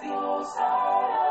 Dios. 0.00 0.56
hará 0.56 1.25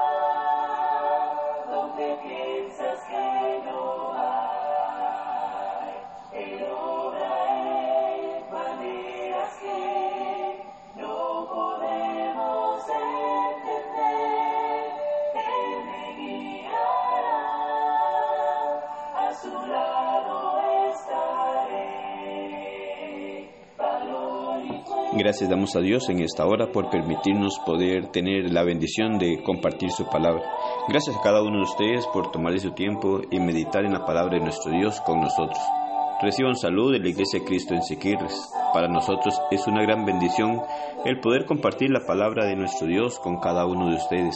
Gracias 25.18 25.50
damos 25.50 25.74
a 25.78 25.80
Dios 25.80 26.10
en 26.10 26.20
esta 26.20 26.46
hora 26.46 26.74
por 26.74 26.90
permitirnos 26.90 27.58
poder 27.66 28.08
tener 28.08 28.52
la 28.52 28.66
bendición 28.66 29.18
de 29.18 29.42
compartir 29.44 29.90
su 29.90 30.10
palabra. 30.10 30.44
Gracias 30.90 31.16
a 31.16 31.22
cada 31.22 31.42
uno 31.42 31.60
de 31.60 31.64
ustedes 31.64 32.06
por 32.08 32.32
tomarle 32.32 32.60
su 32.60 32.72
tiempo 32.72 33.22
y 33.32 33.40
meditar 33.40 33.86
en 33.86 33.94
la 33.94 34.06
palabra 34.06 34.38
de 34.38 34.44
nuestro 34.44 34.74
Dios 34.74 35.00
con 35.06 35.22
nosotros. 35.22 35.58
Reciban 36.22 36.56
salud 36.56 36.92
de 36.92 37.00
la 37.00 37.08
Iglesia 37.08 37.40
de 37.40 37.46
Cristo 37.46 37.74
en 37.74 37.84
Siquirres. 37.84 38.38
Para 38.74 38.90
nosotros 38.90 39.40
es 39.52 39.66
una 39.68 39.84
gran 39.84 40.06
bendición 40.06 40.62
el 41.06 41.22
poder 41.22 41.46
compartir 41.46 41.92
la 41.92 42.06
palabra 42.06 42.46
de 42.46 42.58
nuestro 42.58 42.86
Dios 42.86 43.18
con 43.20 43.40
cada 43.40 43.66
uno 43.66 43.88
de 43.88 43.96
ustedes. 43.96 44.36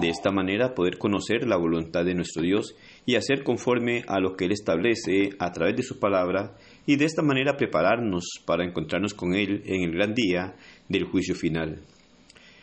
De 0.00 0.10
esta 0.10 0.30
manera 0.30 0.74
poder 0.74 0.98
conocer 0.98 1.46
la 1.46 1.56
voluntad 1.56 2.04
de 2.04 2.14
nuestro 2.14 2.42
Dios 2.42 2.76
y 3.06 3.16
hacer 3.16 3.42
conforme 3.42 4.04
a 4.06 4.20
lo 4.20 4.36
que 4.36 4.44
Él 4.44 4.52
establece 4.52 5.30
a 5.38 5.50
través 5.52 5.76
de 5.76 5.82
su 5.82 5.98
palabra 5.98 6.56
y 6.90 6.96
de 6.96 7.04
esta 7.04 7.22
manera 7.22 7.56
prepararnos 7.56 8.24
para 8.44 8.64
encontrarnos 8.64 9.14
con 9.14 9.36
Él 9.36 9.62
en 9.64 9.82
el 9.82 9.92
gran 9.92 10.12
día 10.12 10.56
del 10.88 11.04
juicio 11.04 11.36
final. 11.36 11.78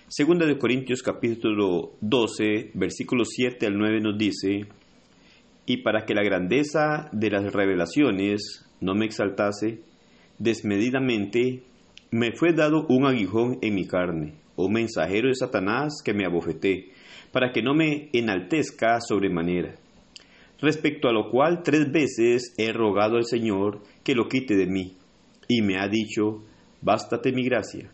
Segunda 0.10 0.46
de 0.46 0.58
Corintios 0.58 1.02
capítulo 1.02 1.94
12 2.02 2.72
versículos 2.74 3.30
7 3.32 3.68
al 3.68 3.78
9 3.78 4.02
nos 4.02 4.18
dice, 4.18 4.66
y 5.66 5.78
para 5.78 6.04
que 6.04 6.14
la 6.14 6.26
grandeza 6.26 7.08
de 7.14 7.30
las 7.30 7.54
revelaciones 7.54 8.66
no 8.82 8.96
me 8.96 9.06
exaltase 9.06 9.80
desmedidamente, 10.40 11.64
me 12.12 12.34
fue 12.34 12.52
dado 12.52 12.86
un 12.90 13.06
aguijón 13.06 13.60
en 13.62 13.76
mi 13.76 13.88
carne, 13.88 14.34
un 14.58 14.74
mensajero 14.74 15.30
de 15.30 15.36
Satanás 15.36 16.02
que 16.04 16.14
me 16.14 16.26
abofeté, 16.26 16.90
para 17.32 17.54
que 17.54 17.62
no 17.62 17.74
me 17.74 18.10
enaltezca 18.12 19.00
sobremanera. 19.00 19.76
Respecto 20.60 21.08
a 21.08 21.14
lo 21.14 21.30
cual 21.30 21.62
tres 21.64 21.92
veces 21.92 22.54
he 22.58 22.74
rogado 22.74 23.18
al 23.18 23.26
Señor 23.26 23.84
que 24.04 24.16
lo 24.16 24.28
quite 24.28 24.56
de 24.56 24.66
mí, 24.66 24.98
y 25.48 25.62
me 25.62 25.78
ha 25.78 25.88
dicho, 25.88 26.44
bástate 26.82 27.32
mi 27.32 27.44
gracia, 27.44 27.92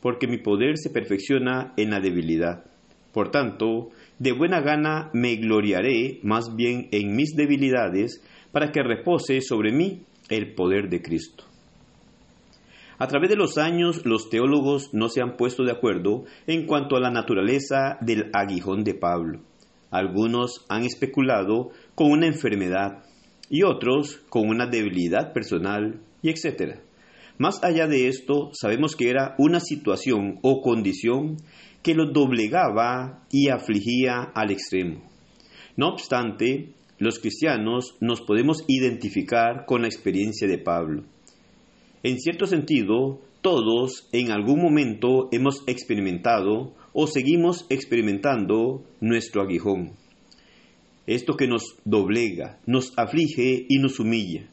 porque 0.00 0.26
mi 0.26 0.38
poder 0.38 0.78
se 0.78 0.90
perfecciona 0.90 1.74
en 1.76 1.90
la 1.90 2.00
debilidad. 2.00 2.64
Por 3.12 3.30
tanto, 3.30 3.90
de 4.18 4.32
buena 4.32 4.60
gana 4.60 5.10
me 5.12 5.36
gloriaré 5.36 6.20
más 6.22 6.54
bien 6.56 6.88
en 6.92 7.14
mis 7.14 7.34
debilidades, 7.34 8.22
para 8.52 8.72
que 8.72 8.82
repose 8.82 9.42
sobre 9.42 9.72
mí 9.72 10.02
el 10.30 10.54
poder 10.54 10.88
de 10.88 11.02
Cristo. 11.02 11.44
A 12.98 13.06
través 13.06 13.28
de 13.28 13.36
los 13.36 13.58
años, 13.58 14.06
los 14.06 14.30
teólogos 14.30 14.94
no 14.94 15.10
se 15.10 15.20
han 15.20 15.36
puesto 15.36 15.64
de 15.64 15.72
acuerdo 15.72 16.24
en 16.46 16.66
cuanto 16.66 16.96
a 16.96 17.00
la 17.00 17.10
naturaleza 17.10 17.98
del 18.00 18.30
aguijón 18.32 18.84
de 18.84 18.94
Pablo. 18.94 19.40
Algunos 19.90 20.64
han 20.68 20.84
especulado 20.84 21.70
con 21.94 22.10
una 22.10 22.26
enfermedad 22.26 23.04
y 23.48 23.62
otros 23.62 24.20
con 24.28 24.48
una 24.48 24.66
debilidad 24.66 25.32
personal 25.32 26.00
y 26.22 26.30
etc. 26.30 26.80
Más 27.38 27.62
allá 27.62 27.86
de 27.86 28.08
esto, 28.08 28.50
sabemos 28.52 28.96
que 28.96 29.10
era 29.10 29.34
una 29.38 29.60
situación 29.60 30.38
o 30.42 30.62
condición 30.62 31.36
que 31.82 31.94
lo 31.94 32.10
doblegaba 32.10 33.26
y 33.30 33.48
afligía 33.48 34.22
al 34.34 34.50
extremo. 34.50 35.02
No 35.76 35.88
obstante, 35.88 36.72
los 36.98 37.18
cristianos 37.18 37.96
nos 38.00 38.22
podemos 38.22 38.64
identificar 38.66 39.66
con 39.66 39.82
la 39.82 39.88
experiencia 39.88 40.48
de 40.48 40.58
Pablo. 40.58 41.04
En 42.02 42.18
cierto 42.18 42.46
sentido, 42.46 43.20
todos 43.42 44.08
en 44.12 44.32
algún 44.32 44.62
momento 44.62 45.28
hemos 45.30 45.62
experimentado 45.66 46.72
o 46.98 47.06
seguimos 47.06 47.66
experimentando 47.68 48.82
nuestro 49.02 49.42
aguijón. 49.42 49.92
Esto 51.06 51.36
que 51.36 51.46
nos 51.46 51.76
doblega, 51.84 52.58
nos 52.64 52.94
aflige 52.96 53.66
y 53.68 53.78
nos 53.80 54.00
humilla. 54.00 54.48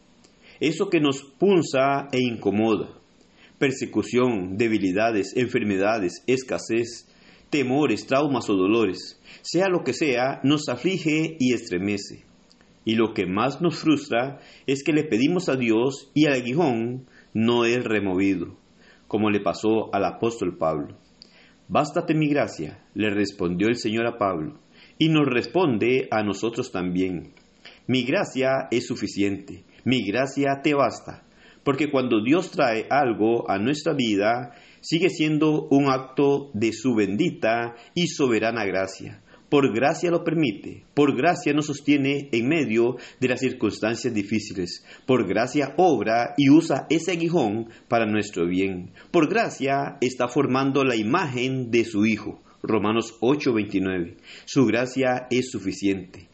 Eso 0.59 0.89
que 0.89 0.99
nos 0.99 1.23
punza 1.23 2.09
e 2.11 2.19
incomoda. 2.19 2.99
Persecución, 3.59 4.57
debilidades, 4.57 5.37
enfermedades, 5.37 6.21
escasez, 6.27 7.07
temores, 7.49 8.07
traumas 8.07 8.49
o 8.49 8.55
dolores. 8.55 9.21
Sea 9.41 9.69
lo 9.69 9.85
que 9.85 9.93
sea, 9.93 10.41
nos 10.43 10.67
aflige 10.67 11.37
y 11.39 11.53
estremece. 11.53 12.25
Y 12.83 12.95
lo 12.95 13.13
que 13.13 13.25
más 13.25 13.61
nos 13.61 13.77
frustra 13.77 14.41
es 14.67 14.83
que 14.83 14.91
le 14.91 15.05
pedimos 15.05 15.47
a 15.47 15.55
Dios 15.55 16.11
y 16.13 16.25
el 16.25 16.33
aguijón 16.33 17.05
no 17.33 17.63
es 17.63 17.81
removido, 17.85 18.57
como 19.07 19.29
le 19.29 19.39
pasó 19.39 19.95
al 19.95 20.03
apóstol 20.03 20.57
Pablo. 20.57 20.97
Bástate 21.73 22.13
mi 22.13 22.27
gracia, 22.27 22.85
le 22.93 23.09
respondió 23.09 23.67
el 23.67 23.77
Señor 23.77 24.05
a 24.05 24.19
Pablo, 24.19 24.59
y 24.99 25.09
nos 25.09 25.25
responde 25.25 26.07
a 26.11 26.21
nosotros 26.21 26.71
también. 26.71 27.33
Mi 27.87 28.03
gracia 28.03 28.67
es 28.69 28.85
suficiente, 28.85 29.63
mi 29.83 30.05
gracia 30.05 30.61
te 30.61 30.75
basta, 30.75 31.23
porque 31.63 31.89
cuando 31.89 32.23
Dios 32.23 32.51
trae 32.51 32.85
algo 32.91 33.49
a 33.49 33.57
nuestra 33.57 33.93
vida, 33.93 34.53
sigue 34.81 35.09
siendo 35.09 35.67
un 35.71 35.89
acto 35.89 36.51
de 36.53 36.73
su 36.73 36.93
bendita 36.93 37.73
y 37.95 38.05
soberana 38.05 38.65
gracia. 38.65 39.23
Por 39.53 39.71
gracia 39.71 40.09
lo 40.09 40.23
permite, 40.23 40.83
por 40.95 41.15
gracia 41.15 41.53
nos 41.53 41.67
sostiene 41.67 42.27
en 42.31 42.47
medio 42.47 42.95
de 43.19 43.27
las 43.27 43.39
circunstancias 43.39 44.11
difíciles, 44.11 44.83
por 45.05 45.27
gracia 45.27 45.75
obra 45.77 46.33
y 46.37 46.49
usa 46.49 46.87
ese 46.89 47.11
aguijón 47.11 47.69
para 47.87 48.07
nuestro 48.07 48.47
bien, 48.47 48.93
por 49.11 49.29
gracia 49.29 49.97
está 50.01 50.27
formando 50.27 50.83
la 50.83 50.95
imagen 50.95 51.69
de 51.69 51.85
su 51.85 52.03
Hijo. 52.07 52.41
Romanos 52.63 53.13
8:29. 53.21 54.17
Su 54.45 54.65
gracia 54.65 55.27
es 55.29 55.51
suficiente. 55.51 56.29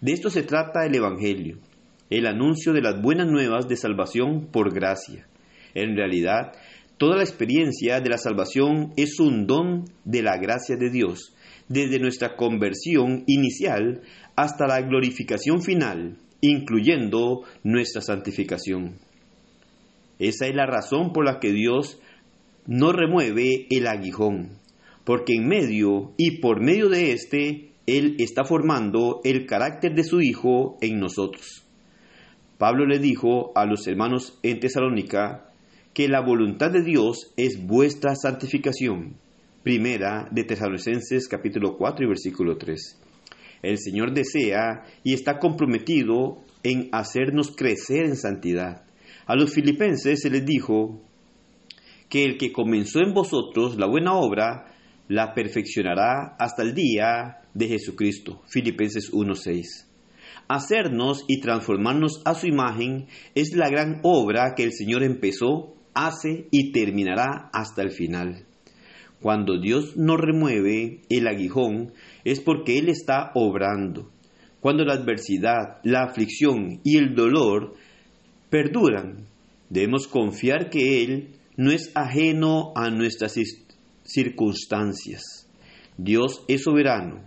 De 0.00 0.10
esto 0.10 0.28
se 0.28 0.42
trata 0.42 0.86
el 0.86 0.96
Evangelio, 0.96 1.58
el 2.10 2.26
anuncio 2.26 2.72
de 2.72 2.82
las 2.82 3.00
buenas 3.00 3.28
nuevas 3.28 3.68
de 3.68 3.76
salvación 3.76 4.48
por 4.50 4.74
gracia. 4.74 5.28
En 5.72 5.94
realidad, 5.94 6.50
toda 6.96 7.16
la 7.16 7.22
experiencia 7.22 8.00
de 8.00 8.10
la 8.10 8.18
salvación 8.18 8.92
es 8.96 9.20
un 9.20 9.46
don 9.46 9.84
de 10.04 10.22
la 10.24 10.36
gracia 10.36 10.74
de 10.76 10.90
Dios, 10.90 11.32
desde 11.68 11.98
nuestra 11.98 12.36
conversión 12.36 13.24
inicial 13.26 14.02
hasta 14.36 14.66
la 14.66 14.80
glorificación 14.82 15.62
final, 15.62 16.18
incluyendo 16.40 17.42
nuestra 17.64 18.02
santificación. 18.02 18.98
Esa 20.18 20.46
es 20.46 20.54
la 20.54 20.66
razón 20.66 21.12
por 21.12 21.24
la 21.24 21.40
que 21.40 21.52
Dios 21.52 22.00
no 22.66 22.92
remueve 22.92 23.66
el 23.70 23.86
aguijón, 23.86 24.58
porque 25.04 25.34
en 25.34 25.46
medio 25.46 26.12
y 26.16 26.38
por 26.38 26.62
medio 26.62 26.88
de 26.88 27.12
éste, 27.12 27.70
Él 27.86 28.16
está 28.18 28.44
formando 28.44 29.20
el 29.24 29.46
carácter 29.46 29.94
de 29.94 30.04
su 30.04 30.20
Hijo 30.20 30.78
en 30.80 30.98
nosotros. 30.98 31.64
Pablo 32.58 32.86
le 32.86 32.98
dijo 32.98 33.52
a 33.54 33.66
los 33.66 33.86
hermanos 33.86 34.38
en 34.42 34.60
Tesalónica 34.60 35.50
que 35.92 36.08
la 36.08 36.20
voluntad 36.20 36.70
de 36.70 36.82
Dios 36.82 37.32
es 37.36 37.66
vuestra 37.66 38.14
santificación. 38.14 39.16
Primera 39.66 40.28
de 40.30 40.44
Tesalonicenses 40.44 41.26
capítulo 41.26 41.76
4 41.76 42.04
y 42.04 42.08
versículo 42.08 42.56
3. 42.56 43.00
El 43.62 43.78
Señor 43.78 44.14
desea 44.14 44.84
y 45.02 45.12
está 45.12 45.40
comprometido 45.40 46.38
en 46.62 46.88
hacernos 46.92 47.50
crecer 47.50 48.04
en 48.04 48.14
santidad. 48.14 48.84
A 49.26 49.34
los 49.34 49.52
filipenses 49.52 50.20
se 50.20 50.30
les 50.30 50.46
dijo 50.46 51.02
que 52.08 52.22
el 52.22 52.38
que 52.38 52.52
comenzó 52.52 53.00
en 53.00 53.12
vosotros 53.12 53.76
la 53.76 53.88
buena 53.88 54.12
obra 54.14 54.72
la 55.08 55.34
perfeccionará 55.34 56.36
hasta 56.38 56.62
el 56.62 56.72
día 56.72 57.38
de 57.52 57.66
Jesucristo. 57.66 58.42
Filipenses 58.46 59.12
1:6. 59.12 59.88
Hacernos 60.46 61.24
y 61.26 61.40
transformarnos 61.40 62.22
a 62.24 62.34
su 62.34 62.46
imagen 62.46 63.08
es 63.34 63.52
la 63.56 63.68
gran 63.68 63.98
obra 64.04 64.54
que 64.54 64.62
el 64.62 64.72
Señor 64.72 65.02
empezó, 65.02 65.74
hace 65.92 66.46
y 66.52 66.70
terminará 66.70 67.50
hasta 67.52 67.82
el 67.82 67.90
final. 67.90 68.45
Cuando 69.20 69.58
Dios 69.58 69.96
nos 69.96 70.20
remueve 70.20 71.00
el 71.08 71.26
aguijón 71.26 71.92
es 72.24 72.40
porque 72.40 72.78
Él 72.78 72.88
está 72.88 73.32
obrando. 73.34 74.10
Cuando 74.60 74.84
la 74.84 74.94
adversidad, 74.94 75.78
la 75.84 76.02
aflicción 76.02 76.80
y 76.84 76.98
el 76.98 77.14
dolor 77.14 77.74
perduran, 78.50 79.26
debemos 79.70 80.06
confiar 80.06 80.70
que 80.70 81.02
Él 81.02 81.36
no 81.56 81.72
es 81.72 81.90
ajeno 81.94 82.72
a 82.76 82.90
nuestras 82.90 83.34
circunstancias. 84.04 85.22
Dios 85.96 86.42
es 86.48 86.62
soberano 86.62 87.24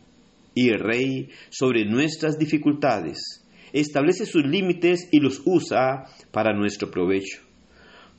y 0.54 0.72
rey 0.72 1.30
sobre 1.50 1.86
nuestras 1.86 2.38
dificultades. 2.38 3.44
Establece 3.74 4.26
sus 4.26 4.46
límites 4.46 5.08
y 5.12 5.20
los 5.20 5.42
usa 5.46 6.06
para 6.32 6.54
nuestro 6.54 6.92
provecho. 6.92 7.49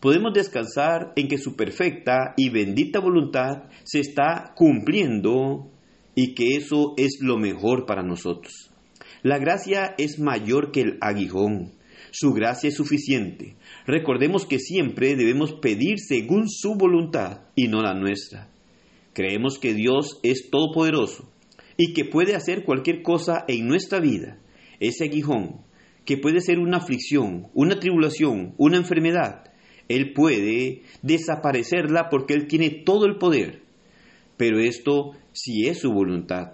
Podemos 0.01 0.33
descansar 0.33 1.13
en 1.17 1.29
que 1.29 1.39
su 1.39 1.57
perfecta 1.57 2.35
y 2.37 2.51
bendita 2.51 3.01
voluntad 3.01 3.65
se 3.85 4.01
está 4.01 4.53
cumpliendo 4.57 5.71
y 6.15 6.35
que 6.35 6.57
eso 6.57 6.95
es 6.97 7.19
lo 7.21 7.39
mejor 7.39 7.87
para 7.87 8.03
nosotros. 8.03 8.71
La 9.23 9.39
gracia 9.39 9.95
es 9.99 10.19
mayor 10.19 10.73
que 10.73 10.81
el 10.81 10.99
aguijón. 11.01 11.73
Su 12.11 12.33
gracia 12.33 12.69
es 12.69 12.75
suficiente. 12.75 13.57
Recordemos 13.87 14.47
que 14.47 14.59
siempre 14.59 15.15
debemos 15.15 15.53
pedir 15.53 15.99
según 15.99 16.49
su 16.49 16.75
voluntad 16.75 17.43
y 17.55 17.69
no 17.69 17.83
la 17.83 17.95
nuestra. 17.95 18.49
Creemos 19.13 19.59
que 19.59 19.75
Dios 19.75 20.19
es 20.23 20.51
todopoderoso 20.51 21.31
y 21.77 21.93
que 21.93 22.05
puede 22.05 22.35
hacer 22.35 22.65
cualquier 22.65 23.03
cosa 23.03 23.45
en 23.47 23.69
nuestra 23.69 24.01
vida. 24.01 24.39
Ese 24.81 25.05
aguijón, 25.05 25.61
que 26.05 26.17
puede 26.17 26.41
ser 26.41 26.59
una 26.59 26.79
aflicción, 26.79 27.49
una 27.55 27.79
tribulación, 27.79 28.55
una 28.57 28.79
enfermedad, 28.79 29.50
Él 29.91 30.13
puede 30.13 30.83
desaparecerla 31.03 32.09
porque 32.11 32.35
Él 32.35 32.47
tiene 32.47 32.71
todo 32.71 33.07
el 33.07 33.17
poder. 33.17 33.63
Pero 34.37 34.61
esto 34.61 35.17
sí 35.33 35.67
es 35.67 35.81
su 35.81 35.91
voluntad, 35.91 36.53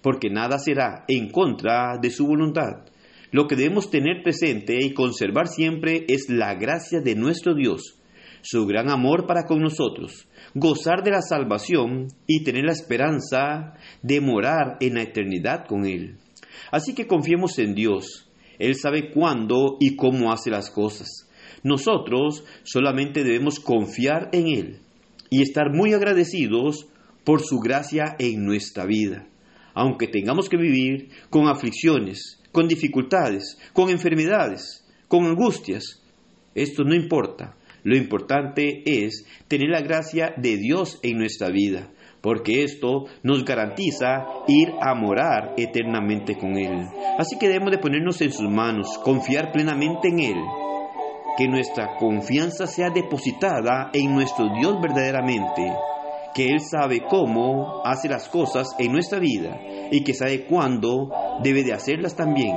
porque 0.00 0.30
nada 0.30 0.58
será 0.58 1.04
en 1.06 1.30
contra 1.30 1.98
de 2.00 2.08
su 2.10 2.26
voluntad. 2.26 2.86
Lo 3.32 3.46
que 3.46 3.54
debemos 3.54 3.90
tener 3.90 4.22
presente 4.22 4.78
y 4.82 4.94
conservar 4.94 5.46
siempre 5.46 6.06
es 6.08 6.30
la 6.30 6.54
gracia 6.54 7.00
de 7.02 7.14
nuestro 7.16 7.54
Dios, 7.54 7.98
su 8.40 8.66
gran 8.66 8.88
amor 8.88 9.26
para 9.26 9.44
con 9.44 9.60
nosotros, 9.60 10.26
gozar 10.54 11.04
de 11.04 11.10
la 11.10 11.20
salvación 11.20 12.06
y 12.26 12.44
tener 12.44 12.64
la 12.64 12.72
esperanza 12.72 13.74
de 14.02 14.22
morar 14.22 14.78
en 14.80 14.94
la 14.94 15.02
eternidad 15.02 15.66
con 15.66 15.84
Él. 15.84 16.16
Así 16.72 16.94
que 16.94 17.06
confiemos 17.06 17.58
en 17.58 17.74
Dios. 17.74 18.26
Él 18.58 18.74
sabe 18.74 19.10
cuándo 19.10 19.76
y 19.80 19.96
cómo 19.96 20.32
hace 20.32 20.50
las 20.50 20.70
cosas. 20.70 21.29
Nosotros 21.62 22.44
solamente 22.64 23.24
debemos 23.24 23.60
confiar 23.60 24.30
en 24.32 24.48
Él 24.48 24.80
y 25.30 25.42
estar 25.42 25.72
muy 25.72 25.92
agradecidos 25.92 26.86
por 27.24 27.42
su 27.42 27.58
gracia 27.58 28.16
en 28.18 28.44
nuestra 28.44 28.86
vida. 28.86 29.26
Aunque 29.74 30.08
tengamos 30.08 30.48
que 30.48 30.56
vivir 30.56 31.10
con 31.30 31.48
aflicciones, 31.48 32.40
con 32.52 32.66
dificultades, 32.66 33.58
con 33.72 33.90
enfermedades, 33.90 34.84
con 35.06 35.24
angustias, 35.24 36.02
esto 36.54 36.82
no 36.82 36.94
importa. 36.94 37.56
Lo 37.82 37.96
importante 37.96 38.82
es 38.84 39.24
tener 39.48 39.70
la 39.70 39.80
gracia 39.80 40.34
de 40.36 40.56
Dios 40.56 40.98
en 41.02 41.16
nuestra 41.18 41.48
vida, 41.50 41.90
porque 42.20 42.62
esto 42.62 43.06
nos 43.22 43.44
garantiza 43.44 44.26
ir 44.48 44.68
a 44.82 44.94
morar 44.94 45.54
eternamente 45.56 46.36
con 46.36 46.58
Él. 46.58 46.86
Así 47.18 47.38
que 47.38 47.48
debemos 47.48 47.70
de 47.70 47.78
ponernos 47.78 48.20
en 48.20 48.32
sus 48.32 48.50
manos, 48.50 48.98
confiar 49.02 49.52
plenamente 49.52 50.08
en 50.08 50.20
Él, 50.20 50.36
que 51.40 51.48
nuestra 51.48 51.96
confianza 51.96 52.66
sea 52.66 52.90
depositada 52.90 53.88
en 53.94 54.12
nuestro 54.12 54.50
Dios 54.58 54.78
verdaderamente, 54.78 55.72
que 56.34 56.48
Él 56.48 56.60
sabe 56.60 57.00
cómo 57.08 57.80
hace 57.82 58.10
las 58.10 58.28
cosas 58.28 58.68
en 58.78 58.92
nuestra 58.92 59.18
vida 59.18 59.58
y 59.90 60.04
que 60.04 60.12
sabe 60.12 60.44
cuándo 60.44 61.08
debe 61.42 61.64
de 61.64 61.72
hacerlas 61.72 62.14
también 62.14 62.54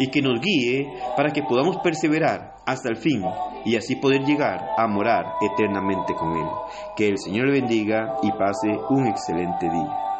y 0.00 0.08
que 0.08 0.20
nos 0.20 0.40
guíe 0.40 0.92
para 1.16 1.30
que 1.30 1.44
podamos 1.44 1.76
perseverar 1.76 2.56
hasta 2.66 2.88
el 2.88 2.96
fin 2.96 3.22
y 3.64 3.76
así 3.76 3.94
poder 3.94 4.24
llegar 4.24 4.68
a 4.76 4.88
morar 4.88 5.26
eternamente 5.40 6.12
con 6.14 6.36
Él. 6.36 6.48
Que 6.96 7.06
el 7.06 7.18
Señor 7.18 7.46
le 7.46 7.60
bendiga 7.60 8.16
y 8.24 8.32
pase 8.32 8.76
un 8.90 9.06
excelente 9.06 9.70
día. 9.70 10.13